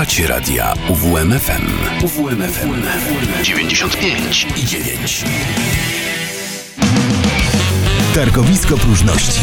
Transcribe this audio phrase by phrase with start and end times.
[0.00, 1.66] Słuchacie radia UWMFM.
[2.04, 2.82] UWMFM
[3.42, 5.24] 95 i 9.
[8.14, 9.40] Targowisko próżności.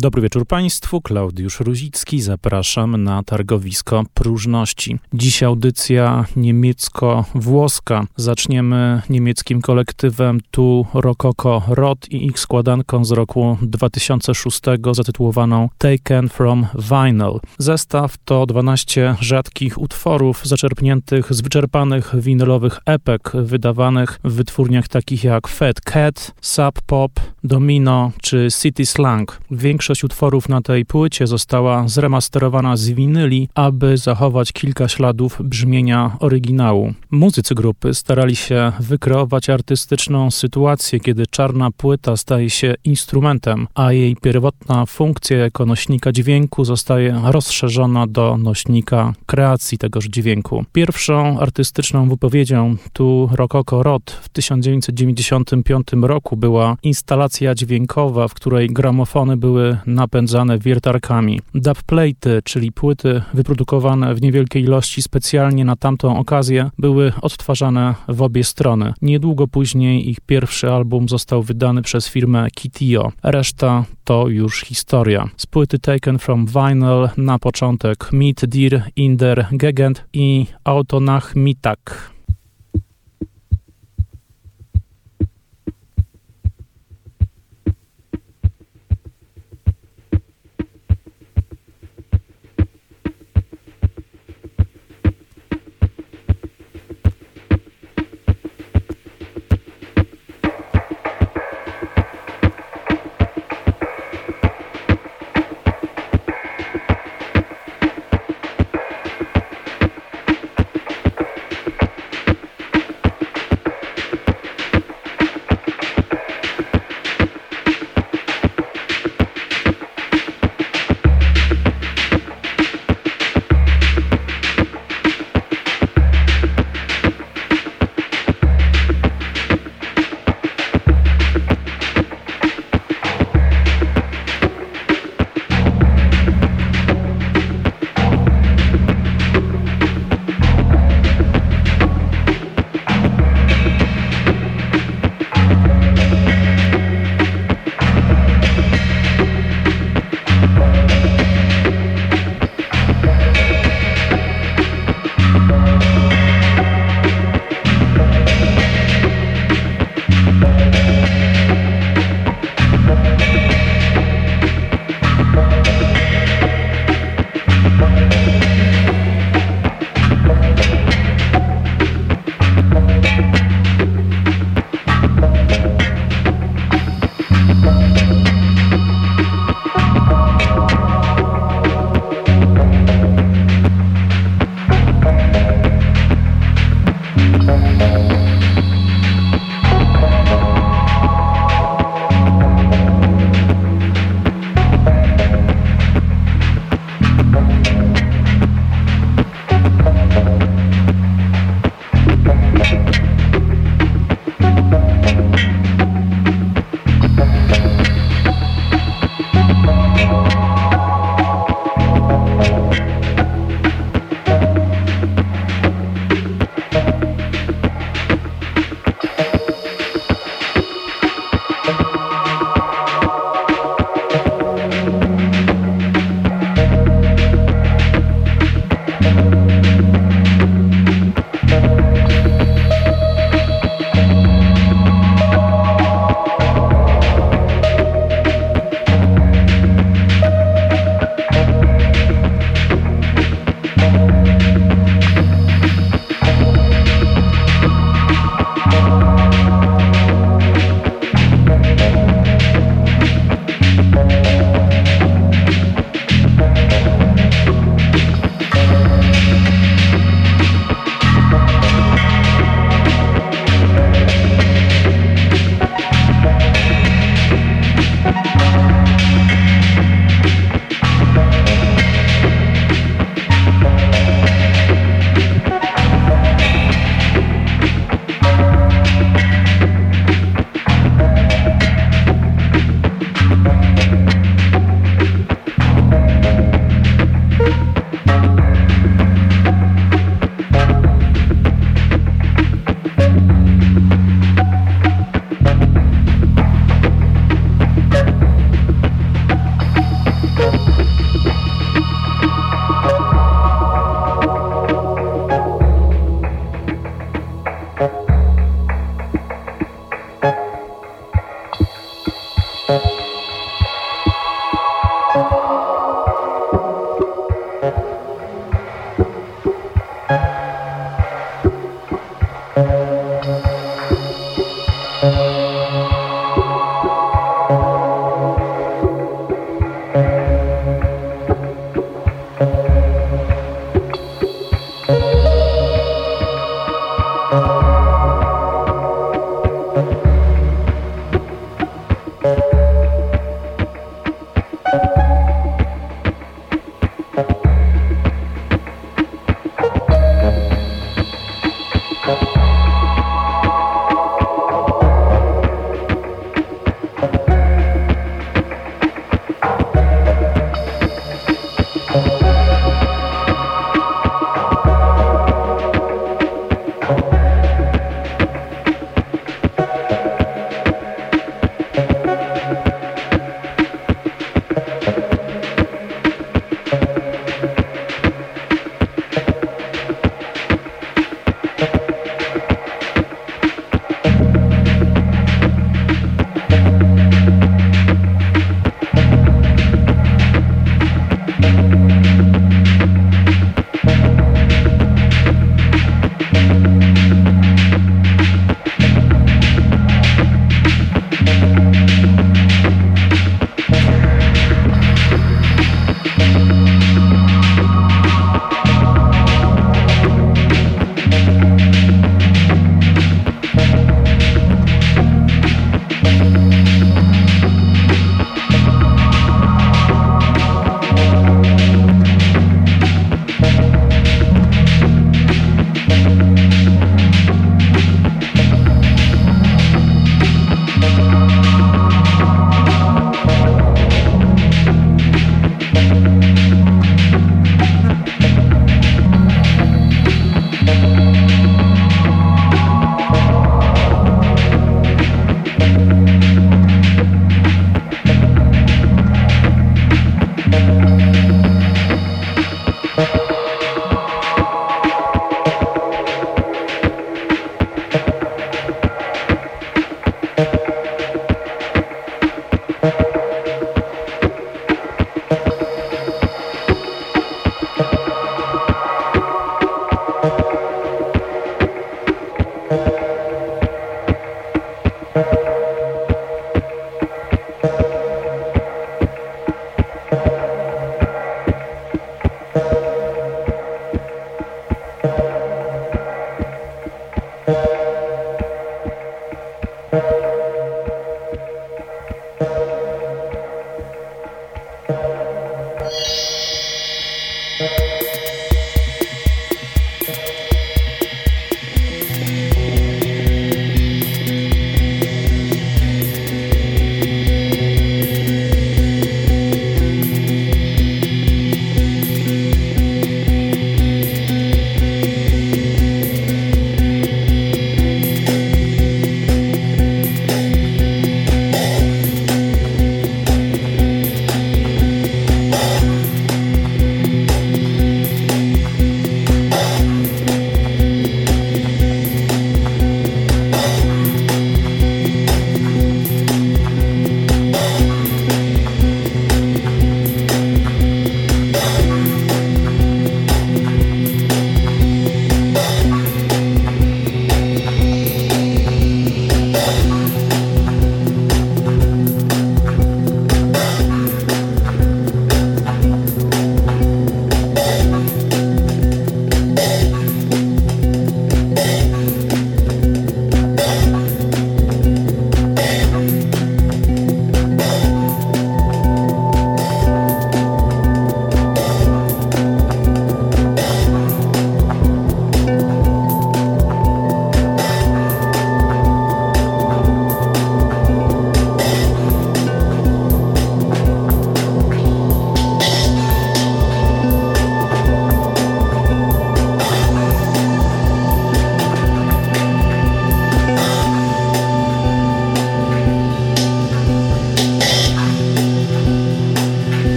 [0.00, 4.98] Dobry wieczór Państwu, Klaudiusz Ruzicki, zapraszam na targowisko próżności.
[5.12, 8.04] Dziś audycja niemiecko-włoska.
[8.16, 14.60] Zaczniemy niemieckim kolektywem Tu Rococo Rod i ich składanką z roku 2006
[14.92, 17.40] zatytułowaną Taken from Vinyl.
[17.58, 25.48] Zestaw to 12 rzadkich utworów zaczerpniętych z wyczerpanych winylowych epek wydawanych w wytwórniach takich jak
[25.48, 27.12] Fat Cat, Sub Pop,
[27.44, 29.40] Domino czy City Slang.
[29.50, 36.94] Większość utworów na tej płycie została zremasterowana z winyli, aby zachować kilka śladów brzmienia oryginału.
[37.10, 44.16] Muzycy grupy starali się wykreować artystyczną sytuację, kiedy czarna płyta staje się instrumentem, a jej
[44.16, 50.64] pierwotna funkcja jako nośnika dźwięku zostaje rozszerzona do nośnika kreacji tegoż dźwięku.
[50.72, 59.36] Pierwszą artystyczną wypowiedzią tu Rococo Rod w 1995 roku była instalacja dźwiękowa, w której gramofony
[59.36, 61.40] były napędzane wiertarkami.
[61.54, 68.44] Dubplate, czyli płyty wyprodukowane w niewielkiej ilości specjalnie na tamtą okazję, były odtwarzane w obie
[68.44, 68.94] strony.
[69.02, 73.12] Niedługo później ich pierwszy album został wydany przez firmę Kitio.
[73.22, 75.28] Reszta to już historia.
[75.36, 82.09] Z płyty Taken from Vinyl na początek Meet Dir in der Gegend i Autonach Mitak.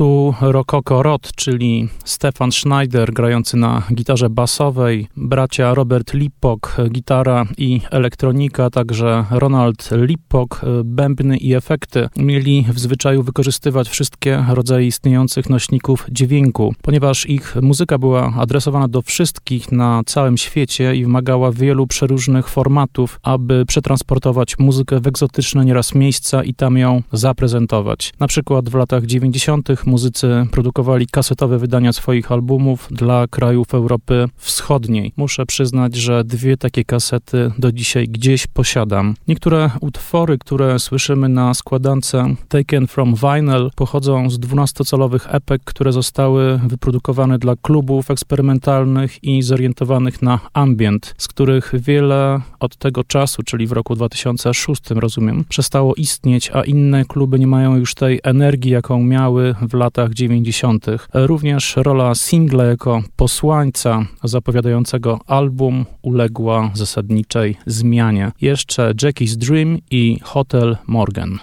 [0.00, 7.80] Duetu Rococo Rod, czyli Stefan Schneider grający na gitarze basowej, bracia Robert Lippok, gitara i
[7.90, 12.08] elektronika, także Ronald Lippok, bębny i efekty.
[12.16, 19.02] Mieli w zwyczaju wykorzystywać wszystkie rodzaje istniejących nośników dźwięku, ponieważ ich muzyka była adresowana do
[19.02, 25.94] wszystkich na całym świecie i wymagała wielu przeróżnych formatów, aby przetransportować muzykę w egzotyczne nieraz
[25.94, 28.12] miejsca i tam ją zaprezentować.
[28.20, 29.68] Na przykład w latach 90.
[29.90, 35.12] muzycy produkowali kasetowe wydania swoich albumów dla krajów Europy Wschodniej.
[35.16, 39.14] Muszę przyznać, że dwie takie kasety do dzisiaj gdzieś posiadam.
[39.28, 46.60] Niektóre utwory, które słyszymy na składance Taken from Vinyl pochodzą z 12-calowych epek, które zostały
[46.66, 53.66] wyprodukowane dla klubów eksperymentalnych i zorientowanych na ambient, z których wiele od tego czasu, czyli
[53.66, 59.02] w roku 2006, rozumiem, przestało istnieć, a inne kluby nie mają już tej energii, jaką
[59.02, 60.86] miały w latach 90.
[61.14, 68.32] Również rola singla jako posłańca zapowiadającego album uległa zasadniczej zmianie.
[68.40, 71.38] Jeszcze Jackie's Dream i Hotel Morgan.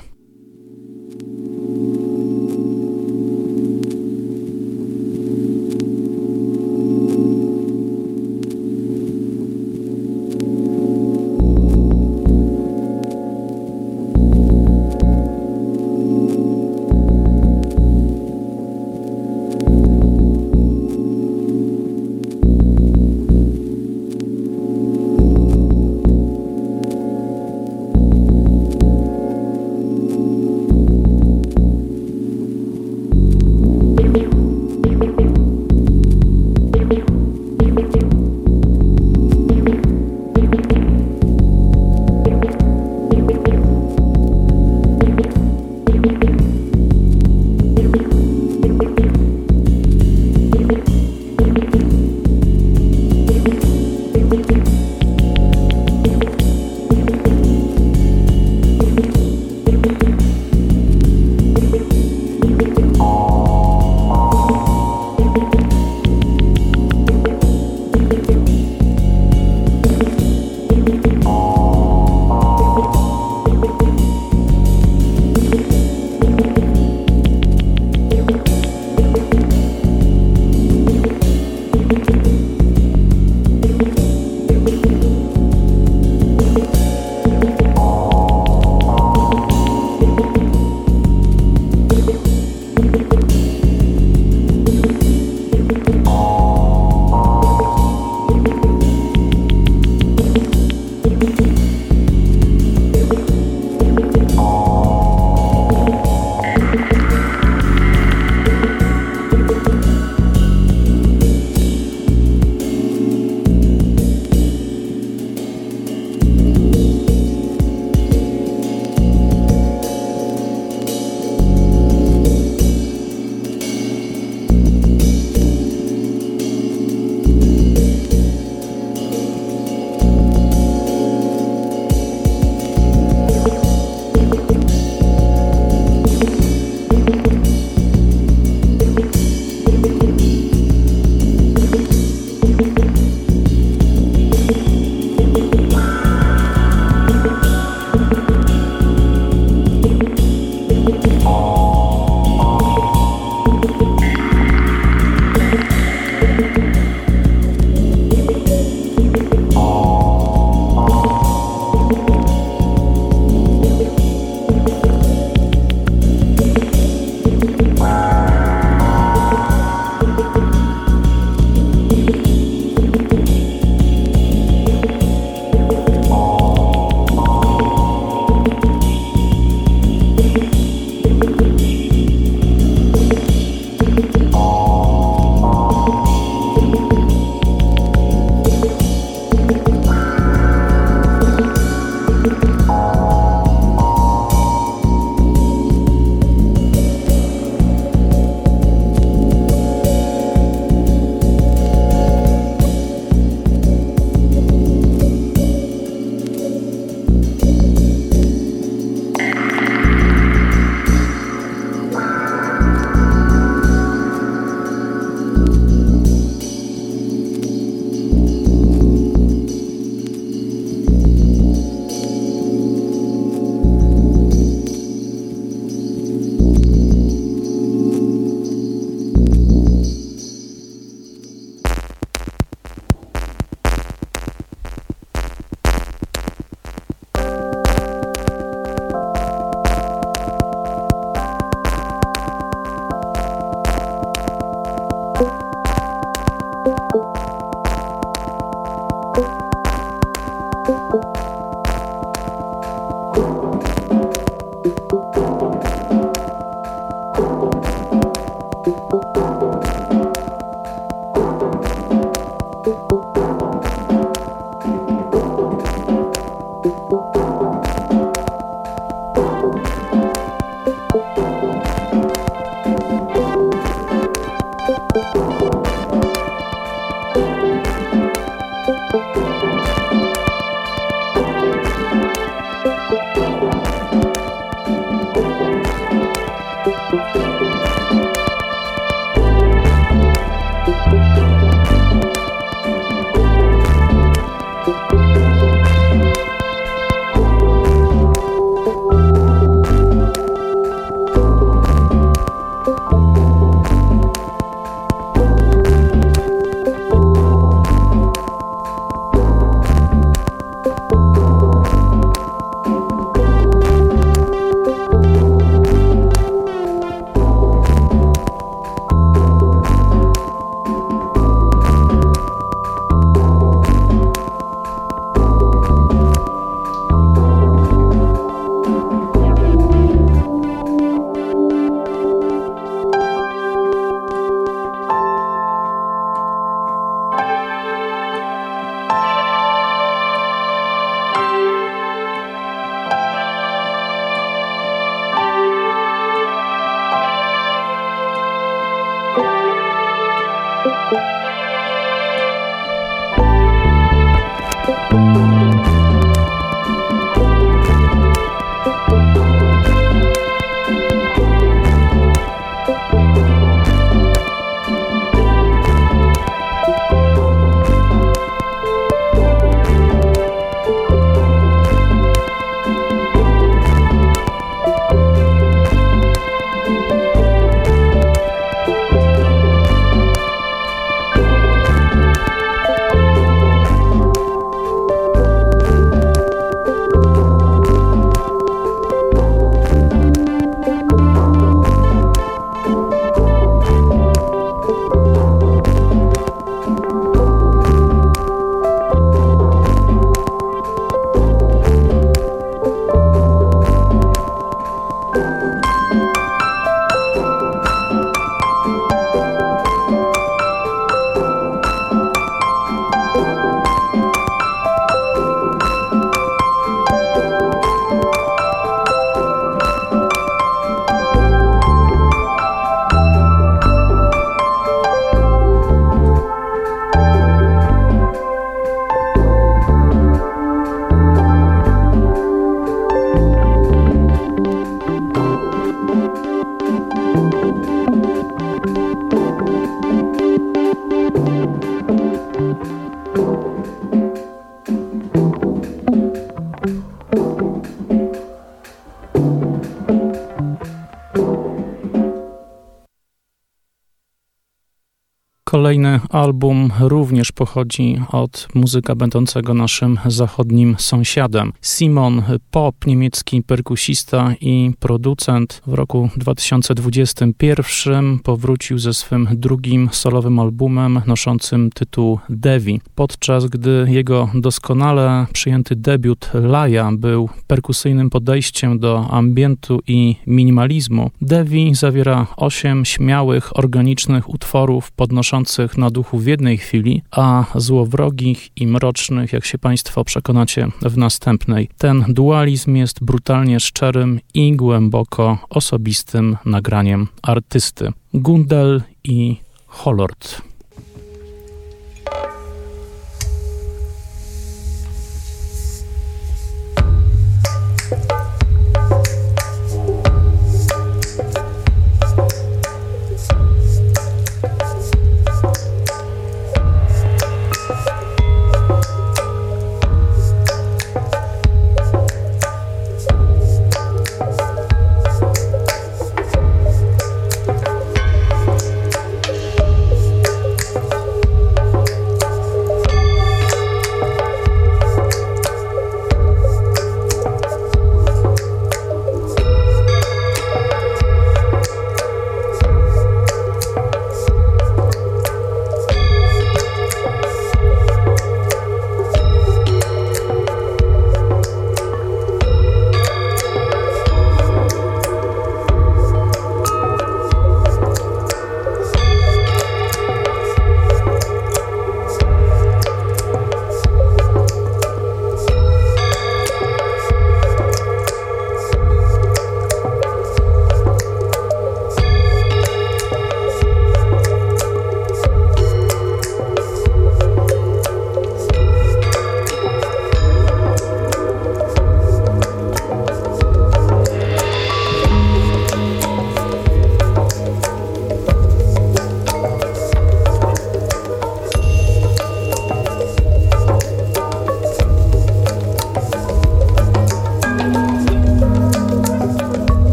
[455.68, 461.54] Kolejny album również pochodzi od muzyka będącego naszym zachodnim sąsiadem.
[461.62, 471.02] Simon Pop, niemiecki perkusista i producent, w roku 2021 powrócił ze swym drugim solowym albumem
[471.08, 472.82] noszącym tytuł Devi.
[472.96, 481.76] Podczas gdy jego doskonale przyjęty debiut Laja był perkusyjnym podejściem do ambientu i minimalizmu, Devi
[481.76, 489.34] zawiera osiem śmiałych, organicznych utworów podnoszących na duchu w jednej chwili, a złowrogich i mrocznych,
[489.34, 491.70] jak się Państwo przekonacie w następnej.
[491.78, 497.92] Ten dualizm jest brutalnie szczerym i głęboko osobistym nagraniem artysty.
[498.14, 500.47] Gundel i Holord.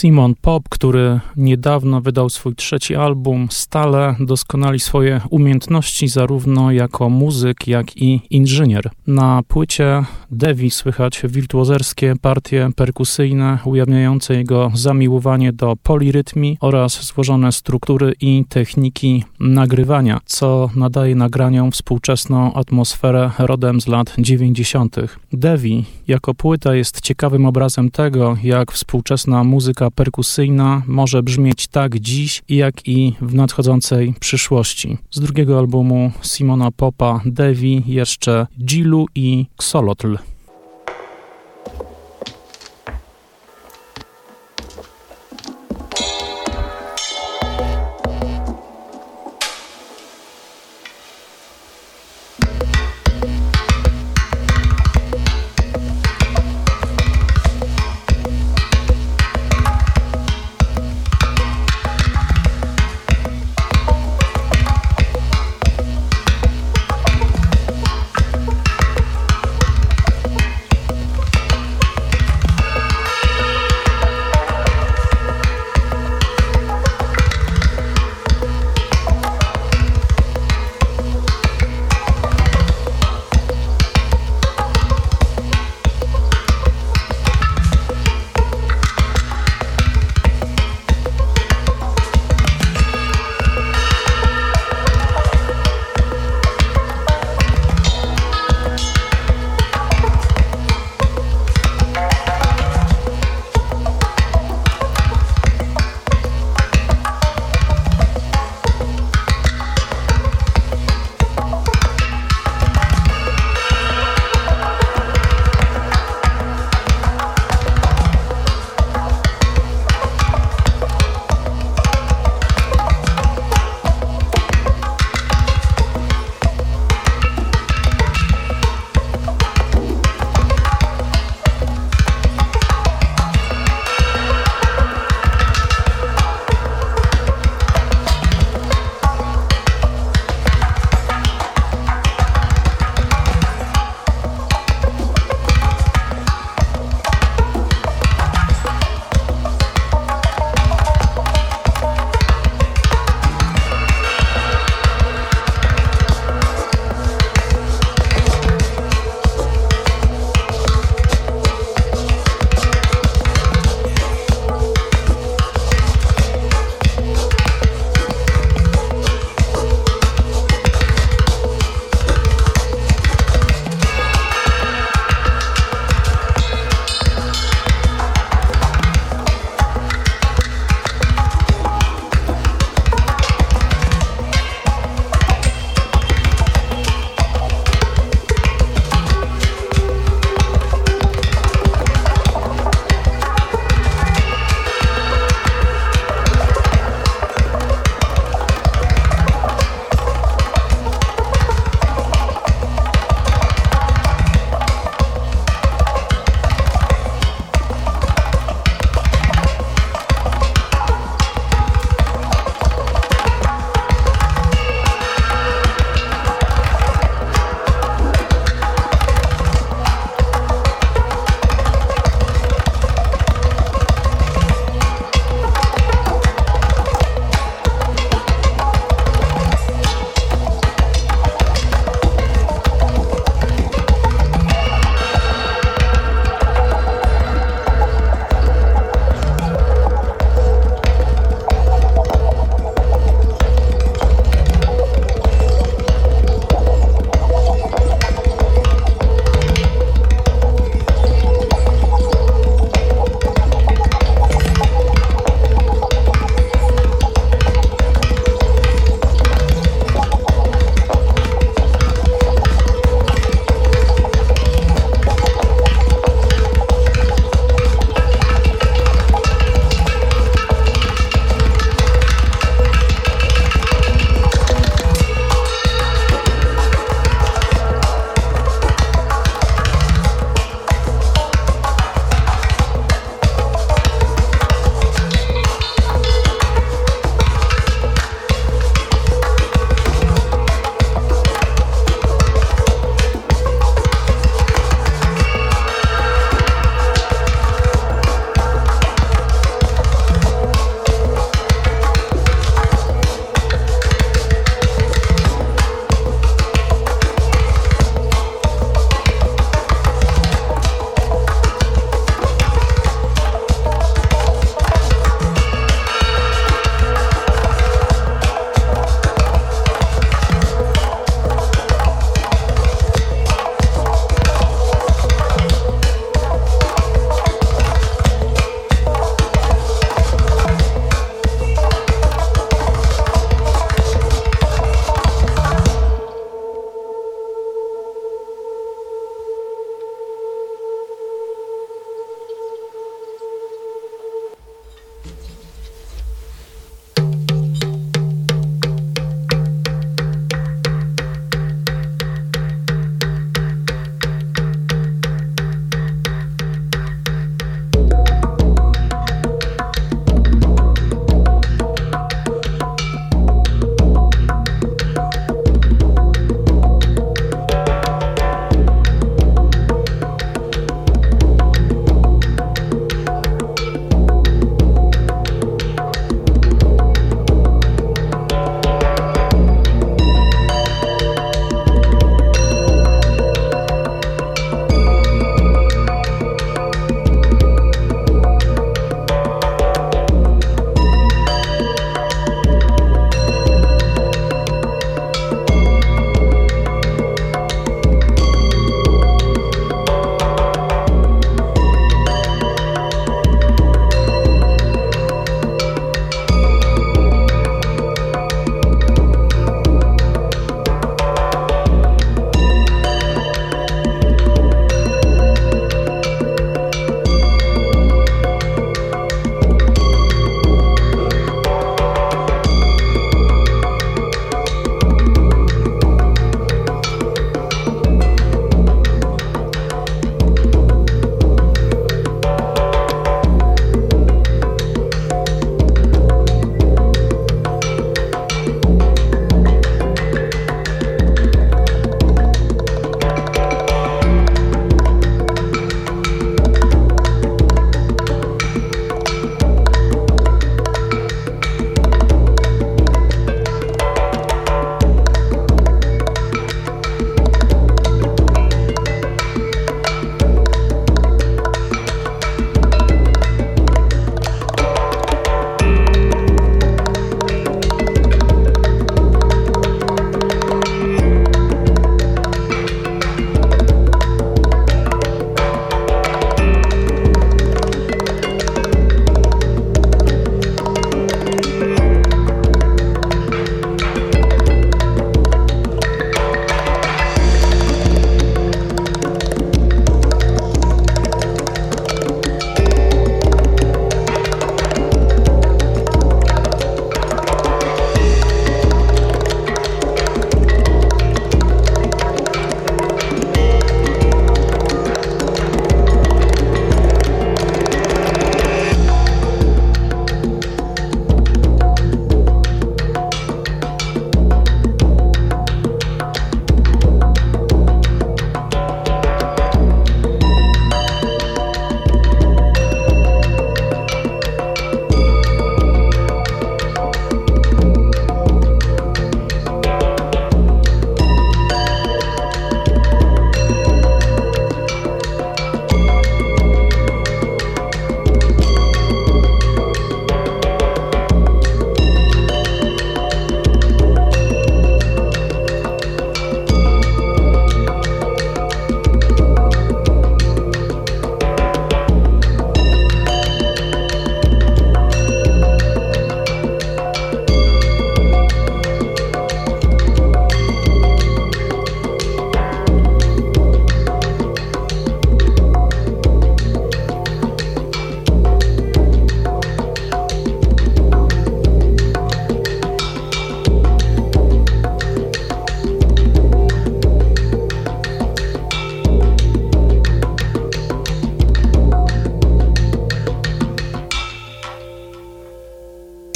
[0.00, 7.66] Simon Pop, który niedawno wydał swój trzeci album, stale doskonali swoje umiejętności zarówno jako muzyk,
[7.66, 8.90] jak i inżynier.
[9.06, 18.12] Na płycie Devi słychać wirtuozerskie partie perkusyjne ujawniające jego zamiłowanie do polirytmii oraz złożone struktury
[18.20, 24.96] i techniki nagrywania, co nadaje nagraniom współczesną atmosferę rodem z lat 90.
[25.32, 32.42] Devi jako płyta jest ciekawym obrazem tego, jak współczesna muzyka perkusyjna może brzmieć tak dziś,
[32.48, 34.98] jak i w nadchodzącej przyszłości.
[35.10, 40.16] Z drugiego albumu Simona Popa Devi jeszcze Gilu i Xolotl.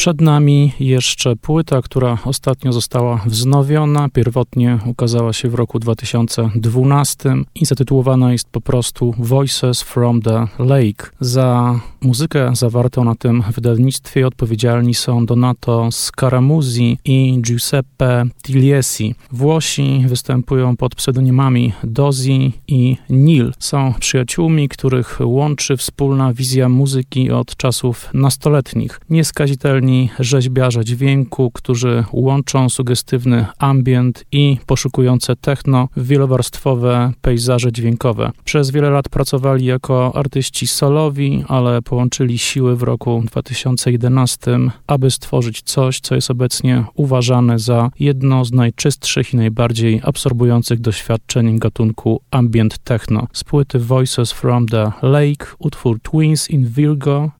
[0.02, 4.08] Przed nami jeszcze płyta, która ostatnio została wznowiona.
[4.08, 11.10] Pierwotnie ukazała się w roku 2012 i zatytułowana jest po prostu Voices from the Lake.
[11.20, 19.14] Za muzykę zawartą na tym wydawnictwie odpowiedzialni są Donato Scaramuzi i Giuseppe Tiliesi.
[19.32, 23.52] Włosi występują pod pseudonimami Dozi i Nil.
[23.58, 29.00] Są przyjaciółmi, których łączy wspólna wizja muzyki od czasów nastoletnich.
[29.10, 38.30] Nieskazitelni rzeźbiarze dźwięku, którzy łączą sugestywny ambient i poszukujące techno w wielowarstwowe pejzaże dźwiękowe.
[38.44, 45.62] Przez wiele lat pracowali jako artyści solowi, ale połączyli siły w roku 2011, aby stworzyć
[45.62, 52.78] coś, co jest obecnie uważane za jedno z najczystszych i najbardziej absorbujących doświadczeń gatunku ambient
[52.78, 53.26] techno.
[53.32, 57.30] Z płyty Voices from the Lake, utwór Twins in Virgo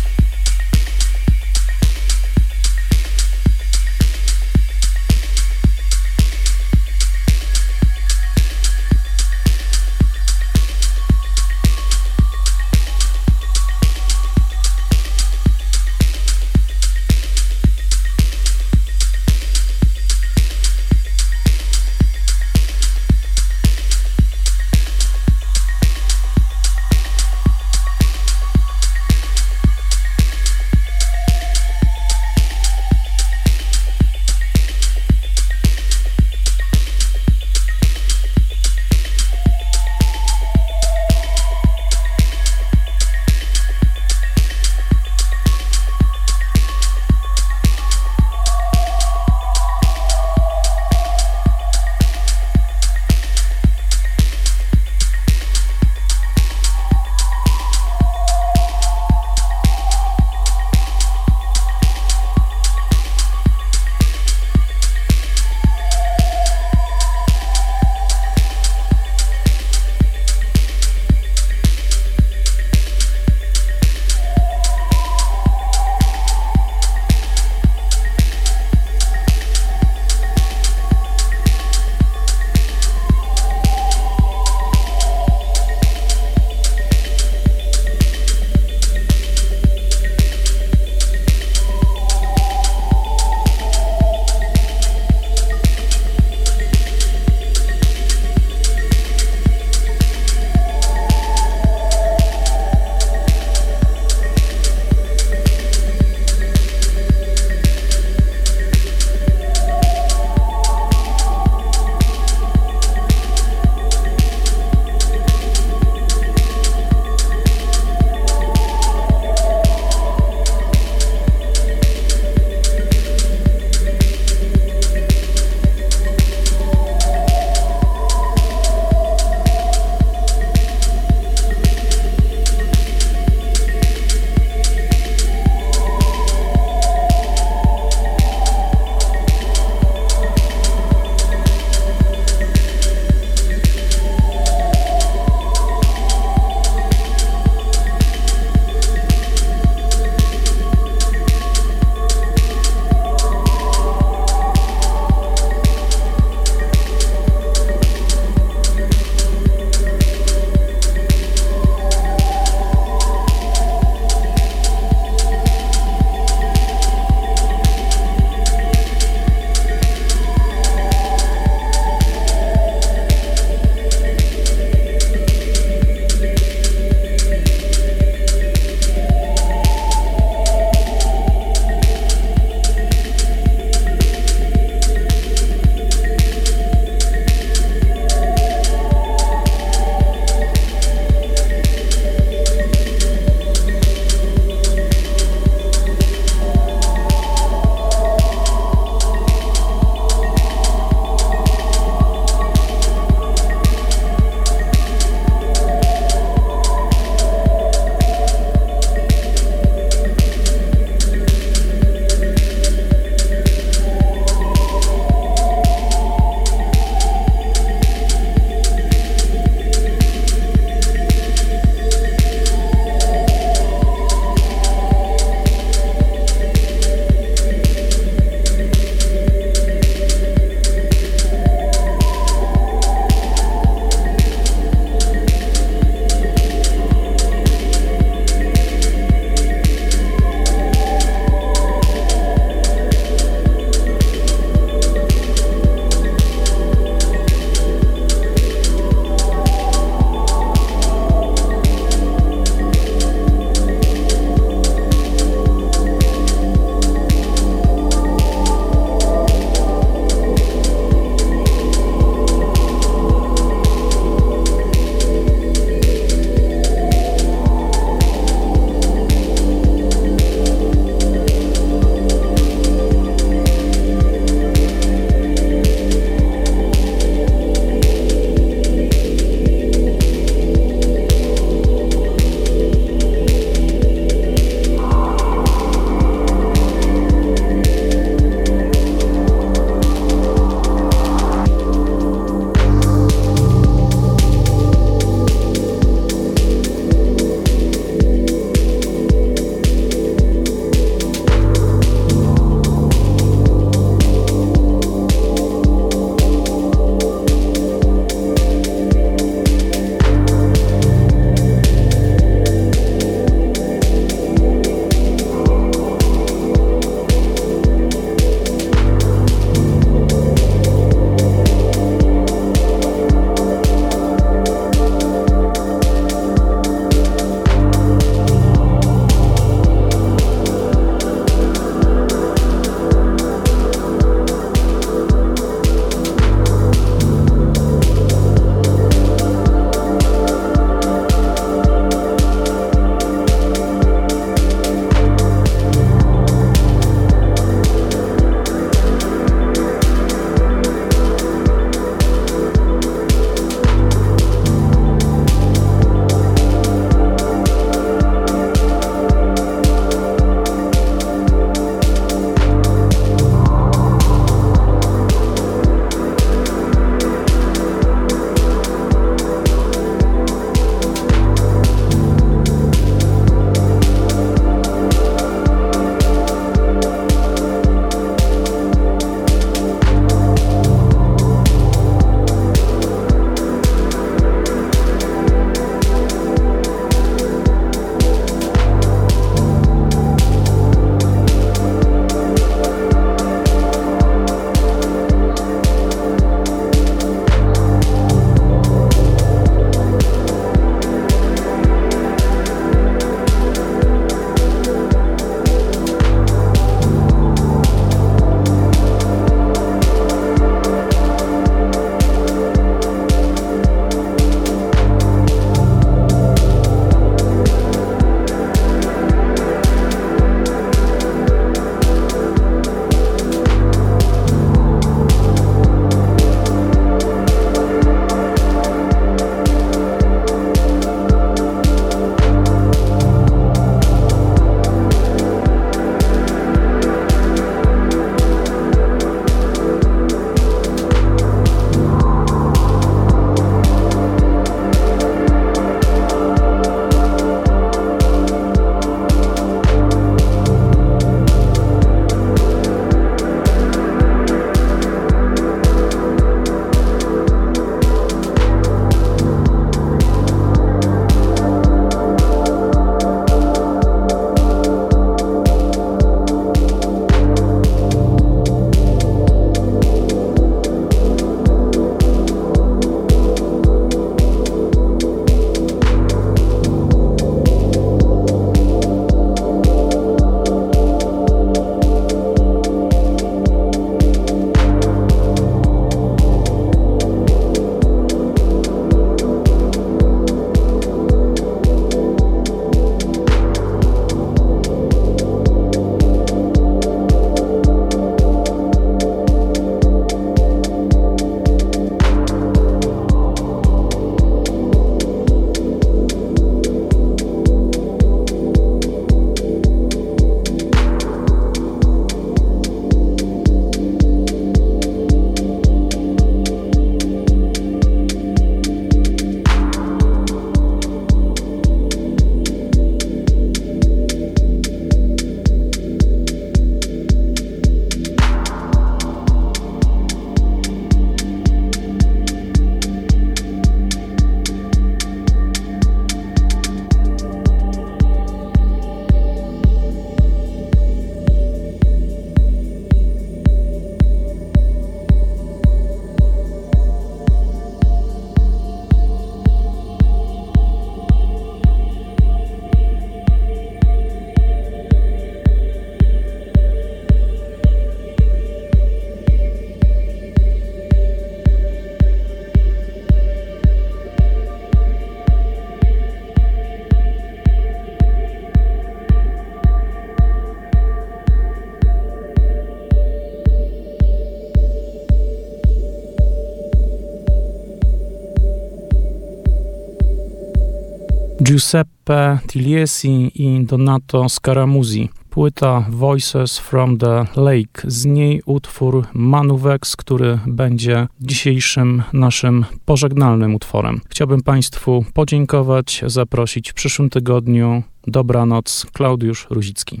[581.60, 585.08] Giuseppe Tiliesi i Donato Scaramuzi.
[585.30, 594.00] Płyta Voices from the Lake, z niej utwór Manuvex, który będzie dzisiejszym naszym pożegnalnym utworem.
[594.08, 597.82] Chciałbym Państwu podziękować, zaprosić w przyszłym tygodniu.
[598.06, 600.00] Dobranoc, Klaudiusz Ruzicki.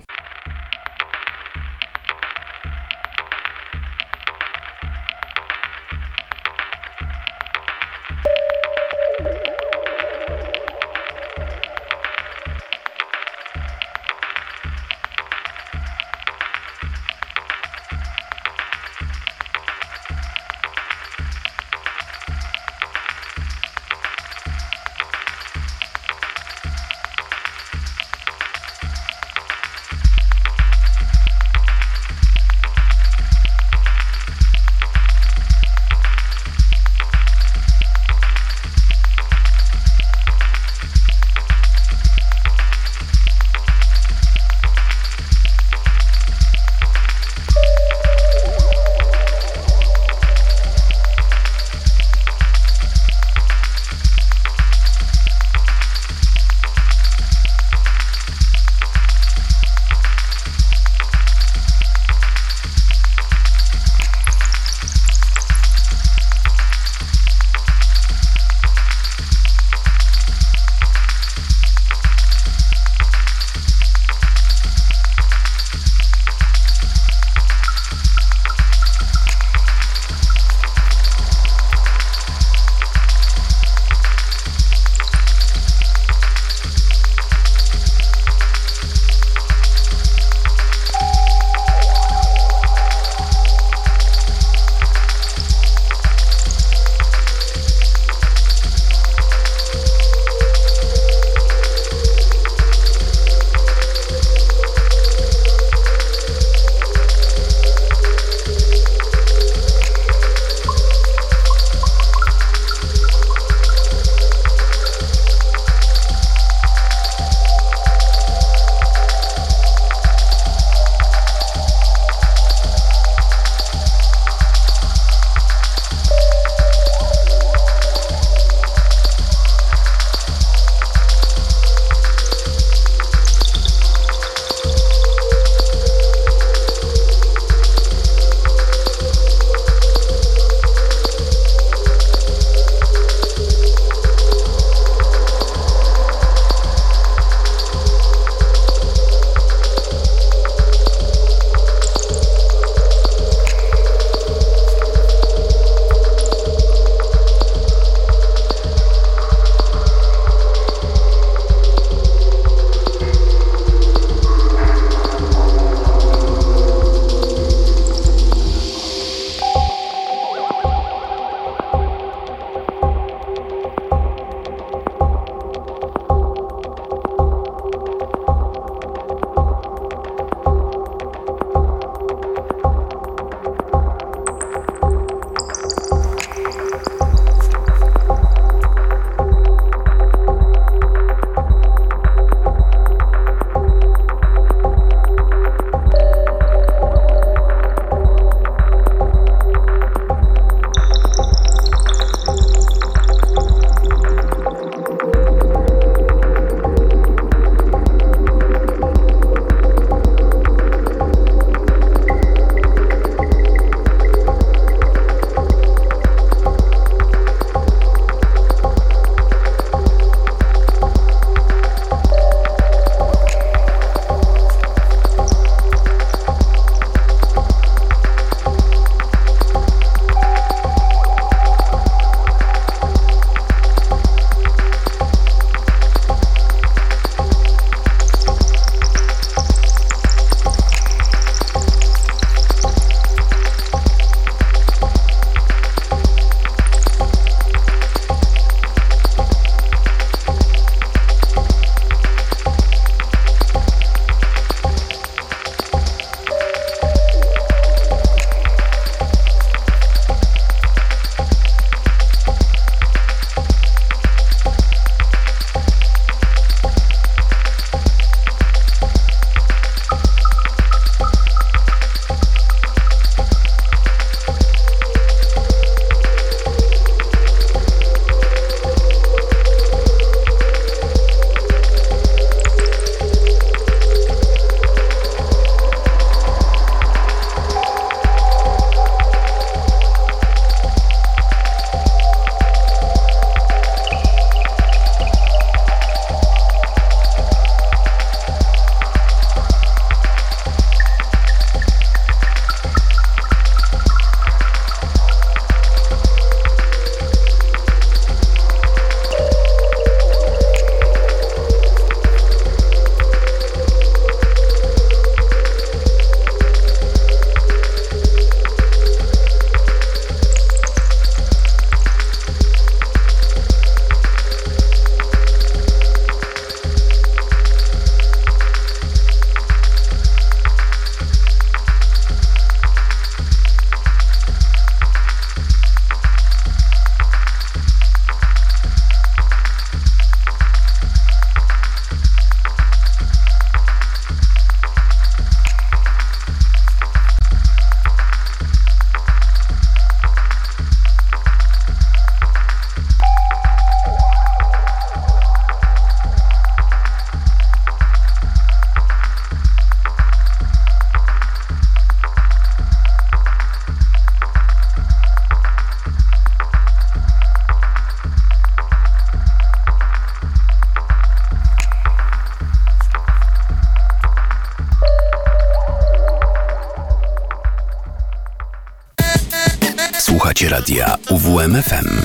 [381.40, 381.99] UWMFM.